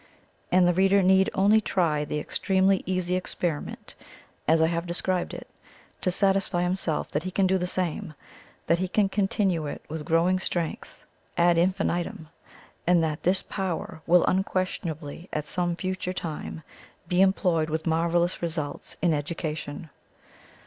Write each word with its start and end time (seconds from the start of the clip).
And 0.51 0.67
the 0.67 0.73
reader 0.73 1.03
need 1.03 1.29
only 1.35 1.61
try 1.61 2.03
the 2.05 2.17
extremely 2.17 2.81
easy 2.87 3.15
experiment, 3.15 3.93
as 4.47 4.59
I 4.59 4.65
have 4.65 4.87
described 4.87 5.31
it, 5.31 5.47
to 6.01 6.09
satisfy 6.09 6.63
himself 6.63 7.11
that 7.11 7.21
he 7.21 7.29
can 7.29 7.45
do 7.45 7.59
the 7.59 7.67
same, 7.67 8.15
that 8.65 8.79
he 8.79 8.87
can 8.87 9.09
continue 9.09 9.67
it 9.67 9.85
with 9.89 10.03
growing 10.05 10.39
strength 10.39 11.05
ad 11.37 11.59
infinitum, 11.59 12.29
and 12.87 13.03
that 13.03 13.21
this 13.21 13.43
power 13.43 14.01
will 14.07 14.25
unquestionably 14.25 15.29
at 15.31 15.45
some 15.45 15.75
future 15.75 16.13
time 16.13 16.63
be 17.07 17.21
employed 17.21 17.69
with 17.69 17.85
marvellous 17.85 18.41
results 18.41 18.97
in 19.03 19.13
Education. 19.13 19.91